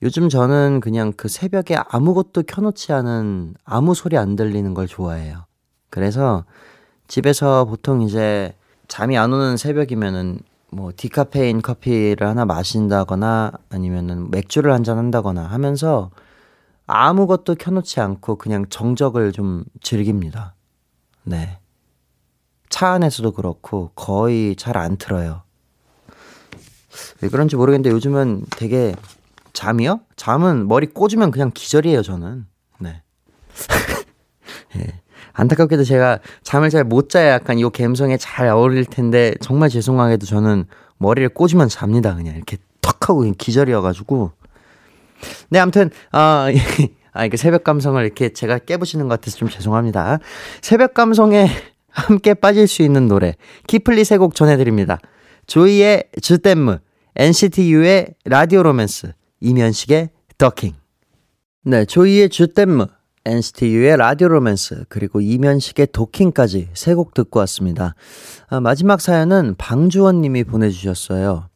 요즘 0.03 0.29
저는 0.29 0.79
그냥 0.79 1.11
그 1.15 1.27
새벽에 1.27 1.75
아무것도 1.89 2.43
켜놓지 2.43 2.93
않은 2.93 3.55
아무 3.63 3.95
소리 3.95 4.17
안 4.17 4.35
들리는 4.35 4.73
걸 4.73 4.87
좋아해요. 4.87 5.45
그래서 5.89 6.45
집에서 7.07 7.65
보통 7.65 8.01
이제 8.01 8.53
잠이 8.87 9.17
안 9.17 9.33
오는 9.33 9.57
새벽이면은 9.57 10.39
뭐 10.71 10.91
디카페인 10.95 11.61
커피를 11.61 12.27
하나 12.27 12.45
마신다거나 12.45 13.51
아니면은 13.69 14.29
맥주를 14.31 14.73
한잔 14.73 14.97
한다거나 14.97 15.43
하면서 15.43 16.11
아무것도 16.85 17.55
켜놓지 17.55 17.99
않고 17.99 18.37
그냥 18.37 18.65
정적을 18.69 19.31
좀 19.31 19.63
즐깁니다. 19.81 20.55
네. 21.23 21.59
차 22.69 22.89
안에서도 22.89 23.31
그렇고 23.31 23.91
거의 23.95 24.55
잘 24.55 24.77
안 24.77 24.97
틀어요. 24.97 25.43
왜 27.21 27.29
그런지 27.29 27.55
모르겠는데 27.55 27.91
요즘은 27.91 28.45
되게 28.51 28.95
잠이요? 29.53 30.01
잠은 30.15 30.67
머리 30.67 30.87
꽂으면 30.87 31.31
그냥 31.31 31.51
기절이에요, 31.53 32.01
저는. 32.01 32.45
네. 32.79 33.01
예. 34.77 35.01
안타깝게도 35.37 35.83
제가 35.83 36.19
잠을 36.43 36.69
잘 36.71 36.83
못 36.83 37.09
자야 37.09 37.31
약간 37.33 37.59
이 37.59 37.63
감성에 37.69 38.17
잘 38.17 38.47
어울릴 38.47 38.85
텐데 38.85 39.35
정말 39.39 39.69
죄송하게도 39.69 40.25
저는 40.25 40.65
머리를 40.97 41.29
꽂으면 41.29 41.69
잡니다. 41.69 42.15
그냥 42.15 42.35
이렇게 42.35 42.57
턱 42.81 43.09
하고 43.09 43.19
그냥 43.19 43.35
기절이어가지고. 43.37 44.31
네, 45.49 45.59
아무튼, 45.59 45.89
아, 46.11 46.47
아, 47.13 47.25
이게 47.25 47.37
새벽 47.37 47.63
감성을 47.63 48.03
이렇게 48.03 48.29
제가 48.29 48.59
깨부시는 48.59 49.07
것 49.07 49.19
같아서 49.19 49.37
좀 49.37 49.49
죄송합니다. 49.49 50.19
새벽 50.61 50.93
감성에 50.93 51.49
함께 51.89 52.33
빠질 52.33 52.67
수 52.67 52.81
있는 52.83 53.07
노래, 53.07 53.35
키플리 53.67 54.03
세 54.05 54.17
곡 54.17 54.35
전해드립니다. 54.35 54.99
조이의 55.47 56.03
주댐무, 56.21 56.77
NCT 57.15 57.73
U의 57.73 58.07
라디오 58.25 58.61
로맨스, 58.63 59.13
이면식의 59.41 60.09
더킹. 60.37 60.73
네, 61.65 61.85
조이의 61.85 62.29
주댐무, 62.29 62.87
NCT 63.27 63.67
U의 63.67 63.97
라디오 63.97 64.29
로맨스, 64.29 64.85
그리고 64.89 65.19
이면식의 65.21 65.87
도킹까지 65.91 66.69
세 66.73 66.95
곡 66.95 67.13
듣고 67.13 67.39
왔습니다. 67.39 67.93
아, 68.47 68.59
마지막 68.61 69.01
사연은 69.01 69.55
방주원 69.57 70.21
님이 70.21 70.43
보내주셨어요. 70.43 71.49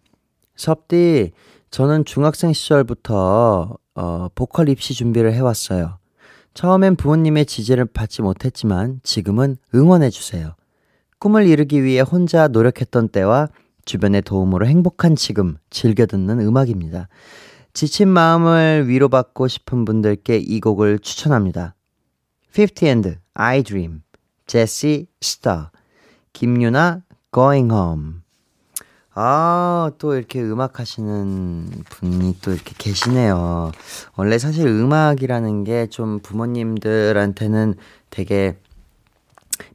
섭디, 0.56 1.32
저는 1.72 2.04
중학생 2.06 2.52
시절부터 2.54 3.78
어, 3.96 4.28
보컬 4.36 4.70
입시 4.70 4.94
준비를 4.94 5.34
해왔어요. 5.34 5.98
처음엔 6.54 6.98
부모님의 6.98 7.46
지지를 7.46 7.86
받지 7.86 8.22
못했지만 8.22 9.00
지금은 9.04 9.56
응원해주세요. 9.74 10.54
꿈을 11.20 11.48
이루기 11.48 11.84
위해 11.84 12.02
혼자 12.02 12.50
노력했던 12.50 13.10
때와 13.10 13.48
주변의 13.86 14.24
도움으로 14.24 14.68
행복한 14.68 15.16
지금 15.16 15.56
즐겨 15.70 16.06
듣는 16.06 16.42
음악입니다. 16.42 17.08
지친 17.74 18.10
마음을 18.10 18.88
위로받고 18.88 19.48
싶은 19.48 19.86
분들께 19.86 20.38
이 20.38 20.60
곡을 20.60 21.00
추천합니다. 21.00 21.76
50 22.58 22.84
and 22.84 23.18
I 23.34 23.64
Dream, 23.64 24.02
제시 24.46 25.08
스타, 25.22 25.72
김유나 26.34 27.02
Going 27.34 27.72
Home. 27.74 28.14
아, 29.14 29.92
또 29.98 30.16
이렇게 30.16 30.42
음악 30.42 30.80
하시는 30.80 31.70
분이 31.90 32.40
또 32.42 32.52
이렇게 32.52 32.74
계시네요. 32.78 33.72
원래 34.16 34.38
사실 34.38 34.68
음악이라는 34.68 35.64
게 35.64 35.88
좀 35.90 36.20
부모님들한테는 36.20 37.76
되게 38.10 38.58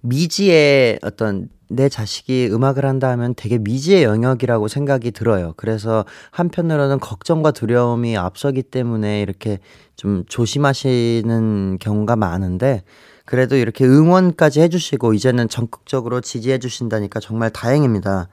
미지의 0.01 0.99
어떤 1.03 1.49
내 1.69 1.89
자식이 1.89 2.49
음악을 2.53 2.85
한다 2.85 3.11
하면 3.11 3.35
되게 3.35 3.59
미지의 3.59 4.05
영역이라고 4.05 4.69
생각이 4.69 5.11
들어요. 5.11 5.55
그래서 5.57 6.05
한편으로는 6.31 7.01
걱정과 7.01 7.51
두려움이 7.51 8.17
앞서기 8.17 8.63
때문에 8.63 9.21
이렇게 9.21 9.59
좀 9.97 10.25
조심하시는 10.29 11.79
경우가 11.81 12.17
많은데 12.17 12.85
그래도 13.25 13.57
이렇게 13.57 13.85
응원까지 13.85 14.61
해주시고 14.61 15.15
이제는 15.15 15.49
적극적으로 15.49 16.21
지지해주신다니까 16.21 17.19
정말 17.21 17.51
다행입니다. 17.51 18.29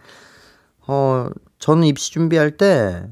어, 0.85 1.29
저는 1.57 1.85
입시 1.85 2.11
준비할 2.11 2.51
때 2.57 3.03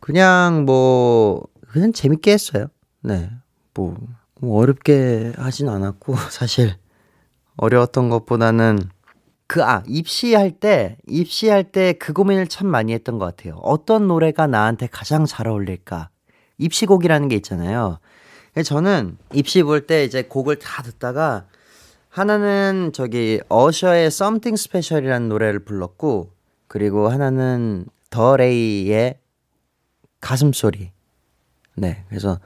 그냥 0.00 0.64
뭐 0.64 1.46
그냥 1.68 1.92
재밌게 1.92 2.32
했어요. 2.32 2.66
네. 3.02 3.30
뭐, 3.74 3.96
뭐 4.40 4.60
어렵게 4.60 5.34
하진 5.36 5.68
않았고 5.68 6.16
사실 6.30 6.74
어려웠던 7.56 8.08
것보다는 8.08 8.80
그, 9.50 9.64
아, 9.64 9.82
입시할 9.88 10.52
때, 10.52 10.96
입시할 11.08 11.64
때 11.64 11.92
그 11.94 12.12
고민을 12.12 12.46
참 12.46 12.68
많이 12.68 12.92
했던 12.92 13.18
것 13.18 13.24
같아요. 13.24 13.56
어떤 13.62 14.06
노래가 14.06 14.46
나한테 14.46 14.86
가장 14.86 15.26
잘 15.26 15.48
어울릴까? 15.48 16.08
입시곡이라는 16.58 17.26
게 17.28 17.34
있잖아요. 17.34 17.98
저는 18.64 19.18
입시 19.32 19.64
볼 19.64 19.88
때 19.88 20.04
이제 20.04 20.22
곡을 20.22 20.60
다 20.60 20.84
듣다가 20.84 21.46
하나는 22.10 22.92
저기 22.94 23.40
어셔의 23.48 24.06
Something 24.06 24.54
Special이라는 24.54 25.28
노래를 25.28 25.64
불렀고 25.64 26.30
그리고 26.68 27.08
하나는 27.08 27.86
더 28.08 28.36
레이의 28.36 29.18
가슴 30.20 30.52
소리. 30.52 30.92
네, 31.74 32.04
그래서 32.08 32.38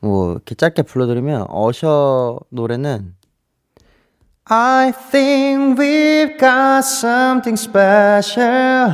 뭐 0.00 0.32
이렇게 0.32 0.56
짧게 0.56 0.82
불러드리면 0.82 1.46
어셔 1.48 2.40
노래는 2.48 3.14
I 4.46 4.92
think 5.10 5.78
we've 5.78 6.36
got 6.38 6.84
something 6.84 7.56
special, 7.56 8.92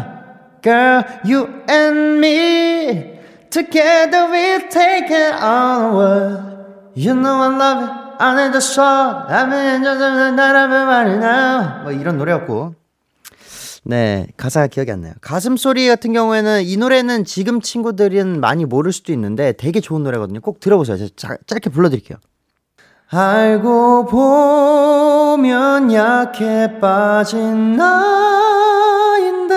girl, 0.63 1.03
you 1.25 1.49
and 1.69 2.21
me. 2.21 3.19
Together 3.51 4.31
we've 4.31 4.69
taken 4.69 5.35
on 5.43 5.83
the 5.83 5.97
world. 5.97 6.43
You 6.95 7.15
know 7.15 7.43
I 7.43 7.49
love 7.57 7.83
it. 7.83 7.91
I 8.21 8.35
need 8.37 8.53
the 8.53 8.61
song. 8.61 9.25
I'm 9.29 9.51
in 9.53 9.83
just 9.83 9.99
말이 10.01 11.19
now. 11.19 11.83
뭐 11.83 11.91
이런 11.91 12.17
노래였고. 12.17 12.75
네, 13.83 14.29
가사가 14.37 14.69
기억이 14.69 14.93
안 14.93 15.01
나요. 15.01 15.15
가슴 15.21 15.57
소리 15.57 15.89
같은 15.89 16.13
경우에는 16.13 16.63
이 16.63 16.77
노래는 16.77 17.25
지금 17.25 17.61
친구들은 17.61 18.39
많이 18.39 18.67
모를 18.67 18.93
수도 18.93 19.13
있는데 19.13 19.53
되게 19.53 19.81
좋은 19.81 20.05
노래거든요. 20.05 20.41
꼭 20.43 20.61
들어보세요. 20.61 20.97
제가 20.97 21.11
자- 21.17 21.37
짧게 21.47 21.71
불러드릴게요. 21.71 22.19
알고 23.13 24.07
보 24.07 24.19
면 25.41 25.93
약해 25.93 26.79
빠진 26.81 27.77
나인데 27.77 29.51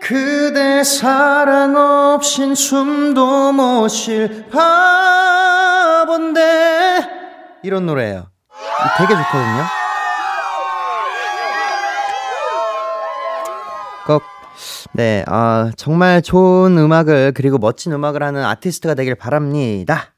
그대 0.00 0.84
사랑 0.84 1.76
없인 1.76 2.54
숨도 2.54 3.52
못 3.52 3.88
쉴 3.88 4.46
바본데 6.10 7.08
이런 7.62 7.86
노래예요. 7.86 8.26
되게 8.98 9.14
좋거든요. 9.14 9.64
꼭 14.06 14.22
네, 14.92 15.24
아, 15.26 15.70
정말 15.76 16.22
좋은 16.22 16.76
음악을 16.78 17.32
그리고 17.34 17.58
멋진 17.58 17.92
음악을 17.92 18.22
하는 18.22 18.44
아티스트가 18.44 18.94
되길 18.94 19.14
바랍니다. 19.16 20.13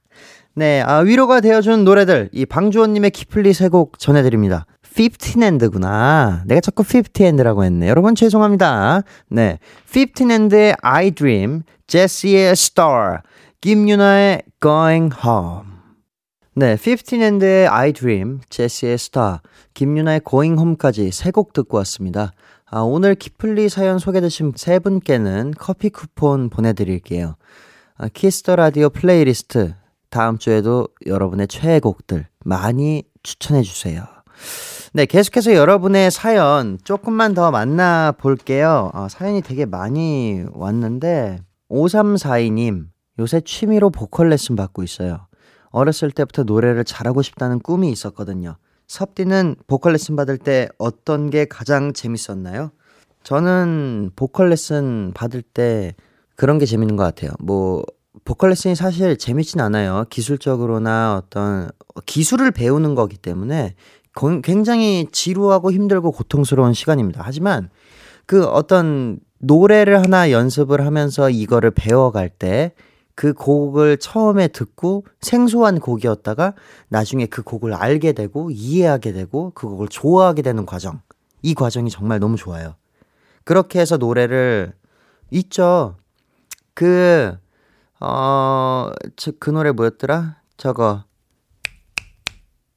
네, 0.58 0.80
아, 0.80 0.98
위로가 1.00 1.40
되어준 1.42 1.84
노래들 1.84 2.30
이 2.32 2.46
방주원님의 2.46 3.10
키플리 3.10 3.52
세 3.52 3.68
곡 3.68 3.98
전해드립니다. 3.98 4.64
15and구나. 4.94 6.40
내가 6.46 6.60
자꾸 6.62 6.82
50and라고 6.82 7.62
했네. 7.64 7.88
여러분 7.88 8.14
죄송합니다. 8.14 9.02
네, 9.28 9.58
15and의 9.90 10.76
I 10.80 11.10
Dream, 11.10 11.62
제시의 11.86 12.52
Star, 12.52 13.18
김유나의 13.60 14.42
Going 14.62 15.14
Home. 15.22 15.66
네, 16.54 16.76
15and의 16.76 17.68
I 17.70 17.92
Dream, 17.92 18.40
제시의 18.48 18.94
Star, 18.94 19.38
김유나의 19.74 20.22
Going 20.26 20.58
Home까지 20.58 21.10
세 21.12 21.30
곡 21.32 21.52
듣고 21.52 21.76
왔습니다. 21.78 22.32
아, 22.70 22.80
오늘 22.80 23.14
키플리 23.14 23.68
사연 23.68 23.98
소개되신 23.98 24.54
세 24.56 24.78
분께는 24.78 25.52
커피 25.58 25.90
쿠폰 25.90 26.48
보내드릴게요. 26.48 27.36
아, 27.98 28.08
Kiss 28.08 28.36
the 28.36 28.56
Radio 28.56 28.88
playlist 28.88 29.74
다음 30.10 30.38
주에도 30.38 30.88
여러분의 31.06 31.48
최애곡들 31.48 32.26
많이 32.44 33.04
추천해 33.22 33.62
주세요. 33.62 34.04
네, 34.92 35.04
계속해서 35.04 35.54
여러분의 35.54 36.10
사연 36.10 36.78
조금만 36.84 37.34
더 37.34 37.50
만나볼게요. 37.50 38.90
아, 38.94 39.08
사연이 39.08 39.42
되게 39.42 39.66
많이 39.66 40.42
왔는데, 40.52 41.40
5342님, 41.68 42.86
요새 43.18 43.40
취미로 43.40 43.90
보컬 43.90 44.30
레슨 44.30 44.56
받고 44.56 44.82
있어요. 44.82 45.26
어렸을 45.70 46.10
때부터 46.10 46.44
노래를 46.44 46.84
잘하고 46.84 47.22
싶다는 47.22 47.58
꿈이 47.58 47.90
있었거든요. 47.90 48.56
섭디는 48.88 49.56
보컬 49.66 49.92
레슨 49.92 50.16
받을 50.16 50.38
때 50.38 50.68
어떤 50.78 51.28
게 51.28 51.44
가장 51.44 51.92
재밌었나요? 51.92 52.70
저는 53.22 54.12
보컬 54.16 54.48
레슨 54.50 55.12
받을 55.14 55.42
때 55.42 55.94
그런 56.36 56.58
게 56.58 56.64
재밌는 56.64 56.96
것 56.96 57.02
같아요. 57.02 57.32
뭐, 57.40 57.82
보컬 58.24 58.50
레슨이 58.50 58.74
사실 58.74 59.16
재밌진 59.16 59.60
않아요. 59.60 60.04
기술적으로나 60.10 61.16
어떤 61.16 61.70
기술을 62.06 62.50
배우는 62.50 62.94
거기 62.94 63.16
때문에 63.16 63.74
거- 64.14 64.40
굉장히 64.40 65.06
지루하고 65.12 65.72
힘들고 65.72 66.12
고통스러운 66.12 66.72
시간입니다. 66.72 67.22
하지만 67.24 67.68
그 68.26 68.44
어떤 68.46 69.20
노래를 69.38 70.00
하나 70.02 70.30
연습을 70.30 70.84
하면서 70.84 71.30
이거를 71.30 71.70
배워갈 71.70 72.28
때 72.28 72.72
그 73.18 73.32
곡을 73.32 73.96
처음에 73.96 74.46
듣고 74.48 75.06
생소한 75.22 75.80
곡이었다가 75.80 76.52
나중에 76.90 77.24
그 77.24 77.42
곡을 77.42 77.72
알게 77.72 78.12
되고 78.12 78.50
이해하게 78.50 79.12
되고 79.12 79.52
그 79.54 79.66
곡을 79.68 79.88
좋아하게 79.88 80.42
되는 80.42 80.66
과정. 80.66 81.00
이 81.40 81.54
과정이 81.54 81.88
정말 81.88 82.20
너무 82.20 82.36
좋아요. 82.36 82.74
그렇게 83.44 83.80
해서 83.80 83.96
노래를 83.96 84.74
있죠. 85.30 85.96
그, 86.74 87.34
어, 88.00 88.90
저, 89.16 89.32
그 89.38 89.50
노래 89.50 89.72
뭐였더라? 89.72 90.40
저거. 90.56 91.04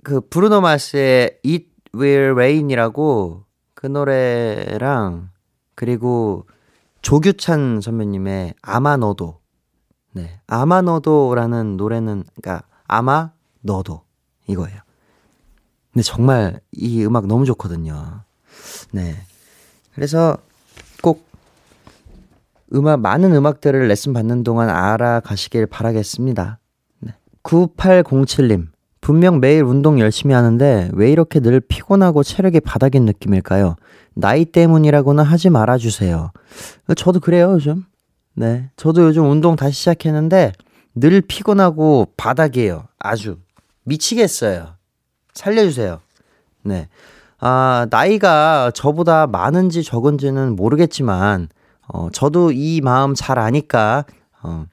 그 0.03 0.21
브루노 0.21 0.61
마스의 0.61 1.39
It 1.45 1.67
Will 1.93 2.31
Rain이라고 2.31 3.45
그 3.73 3.87
노래랑 3.87 5.29
그리고 5.75 6.47
조규찬 7.01 7.81
선배님의 7.81 8.55
아마 8.61 8.97
너도 8.97 9.39
네 10.11 10.41
아마 10.47 10.81
너도라는 10.81 11.77
노래는 11.77 12.23
그러니까 12.35 12.65
아마 12.87 13.31
너도 13.61 14.03
이거예요. 14.47 14.79
근데 15.93 16.03
정말 16.03 16.59
이 16.71 17.03
음악 17.05 17.27
너무 17.27 17.45
좋거든요. 17.45 18.23
네 18.91 19.15
그래서 19.93 20.37
꼭 20.37 20.48
음악 22.73 22.99
많은 22.99 23.33
음악들을 23.35 23.87
레슨 23.87 24.13
받는 24.13 24.43
동안 24.43 24.69
알아가시길 24.69 25.65
바라겠습니다. 25.67 26.59
네. 26.99 27.13
9807님 27.43 28.67
분명 29.01 29.39
매일 29.39 29.63
운동 29.63 29.99
열심히 29.99 30.35
하는데 30.35 30.89
왜 30.93 31.11
이렇게 31.11 31.39
늘 31.39 31.59
피곤하고 31.59 32.23
체력이 32.23 32.59
바닥인 32.59 33.05
느낌일까요? 33.05 33.75
나이 34.13 34.45
때문이라고는 34.45 35.23
하지 35.23 35.49
말아주세요. 35.49 36.31
저도 36.95 37.19
그래요, 37.19 37.53
요즘. 37.53 37.85
네. 38.35 38.69
저도 38.75 39.03
요즘 39.03 39.29
운동 39.29 39.55
다시 39.55 39.79
시작했는데 39.79 40.51
늘 40.95 41.21
피곤하고 41.21 42.09
바닥이에요. 42.17 42.87
아주. 42.99 43.37
미치겠어요. 43.85 44.75
살려주세요. 45.33 45.99
네. 46.63 46.89
아, 47.39 47.87
나이가 47.89 48.71
저보다 48.73 49.27
많은지 49.27 49.81
적은지는 49.83 50.55
모르겠지만, 50.55 51.47
어, 51.93 52.09
저도 52.11 52.51
이 52.51 52.81
마음 52.81 53.13
잘 53.15 53.39
아니까, 53.39 54.05
어, 54.43 54.65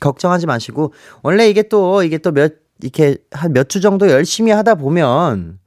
걱정하지 0.00 0.46
마시고, 0.46 0.92
원래 1.22 1.48
이게 1.48 1.62
또, 1.68 2.02
이게 2.02 2.18
또 2.18 2.32
몇, 2.32 2.54
이렇게 2.82 3.16
한 3.30 3.52
몇 3.52 3.68
주 3.68 3.80
정도 3.80 4.08
열심히 4.10 4.50
하다 4.52 4.76
보면, 4.76 5.58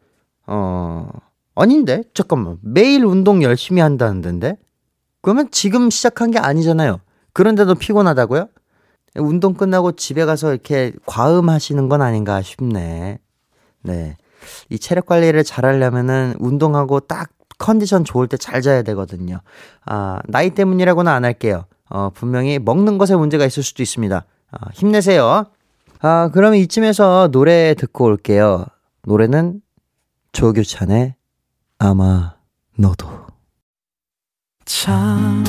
어, 0.47 1.09
아닌데? 1.55 2.03
잠깐만. 2.13 2.57
매일 2.61 3.05
운동 3.05 3.43
열심히 3.43 3.81
한다는데? 3.81 4.57
그러면 5.21 5.49
지금 5.51 5.89
시작한 5.89 6.31
게 6.31 6.39
아니잖아요. 6.39 6.99
그런데도 7.33 7.75
피곤하다고요? 7.75 8.47
운동 9.17 9.53
끝나고 9.53 9.93
집에 9.93 10.25
가서 10.25 10.51
이렇게 10.51 10.91
과음하시는 11.05 11.87
건 11.89 12.01
아닌가 12.01 12.41
싶네. 12.41 13.19
네. 13.83 14.17
이 14.69 14.77
체력 14.77 15.05
관리를 15.07 15.43
잘 15.43 15.65
하려면은 15.65 16.35
운동하고 16.39 16.99
딱 17.01 17.29
컨디션 17.57 18.03
좋을 18.03 18.27
때 18.27 18.37
잘 18.37 18.61
자야 18.61 18.81
되거든요. 18.83 19.39
아, 19.85 20.19
나이 20.27 20.49
때문이라고는 20.51 21.11
안 21.11 21.25
할게요. 21.25 21.65
어, 21.89 22.09
분명히 22.13 22.59
먹는 22.59 22.97
것에 22.97 23.15
문제가 23.15 23.45
있을 23.45 23.63
수도 23.63 23.81
있습니다. 23.83 24.25
아, 24.51 24.57
힘내세요. 24.73 25.45
아, 26.01 26.29
그럼 26.33 26.55
이쯤에서 26.55 27.29
노래 27.31 27.73
듣고 27.75 28.05
올게요. 28.05 28.65
노래는 29.03 29.61
조규찬의 30.33 31.15
아마 31.79 32.33
너도. 32.77 33.07
참 34.65 35.43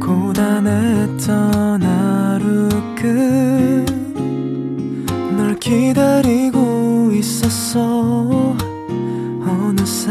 고단했던 0.00 1.82
하루 1.82 2.68
끝널 5.26 5.58
기다리고 5.58 7.10
있었어 7.12 7.80
어느새 9.42 10.10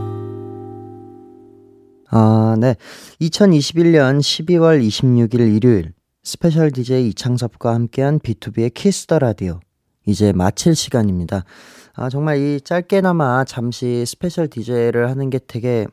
아, 2.13 2.55
네. 2.59 2.75
2021년 3.21 4.19
12월 4.19 4.85
26일 4.85 5.55
일요일 5.55 5.93
special 6.23 6.71
DJ 6.71 7.07
이창섭과 7.09 7.73
함께한 7.73 8.19
BTOB의 8.19 8.73
Kiss 8.73 9.05
the 9.07 9.17
Radio. 9.17 9.59
이제 10.05 10.33
마칠 10.33 10.75
시간입니다. 10.75 11.45
아, 11.93 12.09
정말 12.09 12.37
이 12.37 12.59
짧게나마 12.61 13.45
잠시 13.45 14.03
special 14.05 14.49
DJ를 14.49 15.09
하는 15.09 15.29
게 15.29 15.39
되게, 15.39 15.87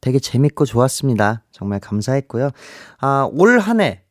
되게 0.00 0.18
재밌고 0.18 0.64
좋았습니다. 0.64 1.44
정말 1.52 1.78
감사했고요. 1.78 2.50
아, 3.00 3.28
올 3.32 3.58
한 3.60 3.80
해, 3.80 4.02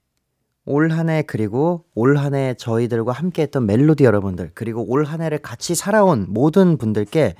올 0.65 0.91
한 0.91 1.09
해, 1.09 1.23
그리고 1.23 1.83
올 1.93 2.15
한 2.17 2.35
해 2.35 2.53
저희들과 2.57 3.11
함께 3.11 3.41
했던 3.41 3.65
멜로디 3.65 4.03
여러분들, 4.05 4.51
그리고 4.53 4.85
올 4.89 5.03
한 5.03 5.21
해를 5.21 5.39
같이 5.39 5.75
살아온 5.75 6.27
모든 6.29 6.77
분들께, 6.77 7.35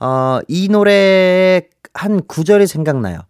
어, 0.00 0.40
이 0.48 0.68
노래 0.68 1.62
한 1.96 2.20
구절이 2.26 2.66
생각나요. 2.66 3.20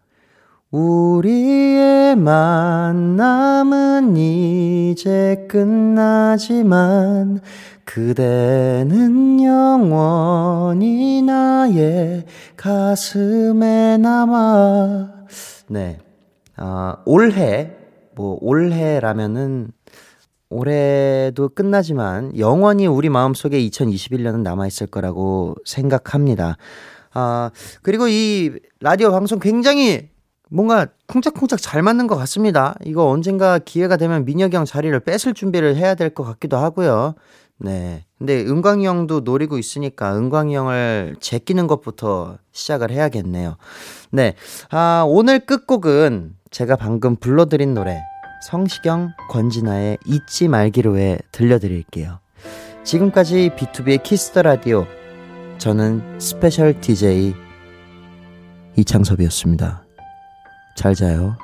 우리의 0.70 2.16
만남은 2.16 4.16
이제 4.16 5.46
끝나지만 5.48 7.40
그대는 7.84 9.42
영원히 9.42 11.22
나의 11.22 12.24
가슴에 12.56 13.96
남아. 13.98 15.10
네. 15.68 15.98
아, 16.56 16.96
올해, 17.06 17.72
뭐, 18.14 18.38
올해라면은 18.40 19.72
올해도 20.48 21.50
끝나지만 21.50 22.38
영원히 22.38 22.86
우리 22.86 23.08
마음속에 23.08 23.58
2021년은 23.68 24.42
남아있을 24.42 24.86
거라고 24.88 25.56
생각합니다. 25.64 26.56
아, 27.18 27.50
그리고 27.82 28.08
이 28.08 28.52
라디오 28.80 29.10
방송 29.10 29.38
굉장히 29.38 30.10
뭔가 30.50 30.86
쿵짝쿵짝 31.06 31.60
잘 31.62 31.82
맞는 31.82 32.06
것 32.08 32.14
같습니다. 32.16 32.74
이거 32.84 33.08
언젠가 33.08 33.58
기회가 33.58 33.96
되면 33.96 34.26
민혁이 34.26 34.54
형 34.54 34.66
자리를 34.66 35.00
뺏을 35.00 35.32
준비를 35.32 35.76
해야 35.76 35.94
될 35.94 36.10
것 36.10 36.24
같기도 36.24 36.58
하고요. 36.58 37.14
네. 37.58 38.04
근데 38.18 38.44
은광이 38.44 38.86
형도 38.86 39.20
노리고 39.20 39.56
있으니까 39.56 40.14
은광이 40.14 40.54
형을 40.54 41.16
제끼는 41.20 41.66
것부터 41.66 42.36
시작을 42.52 42.90
해야겠네요. 42.90 43.56
네. 44.10 44.34
아, 44.70 45.04
오늘 45.08 45.40
끝곡은 45.40 46.34
제가 46.50 46.76
방금 46.76 47.16
불러드린 47.16 47.72
노래 47.72 48.02
성시경, 48.46 49.12
권진아의 49.30 49.98
잊지 50.04 50.48
말기로에 50.48 51.18
들려드릴게요. 51.32 52.18
지금까지 52.84 53.50
B2B의 53.56 54.02
키스터 54.02 54.42
라디오. 54.42 54.86
저는 55.58 56.20
스페셜 56.20 56.78
DJ 56.80 57.34
이창섭이었습니다. 58.76 59.82
잘 60.76 60.94
자요. 60.94 61.36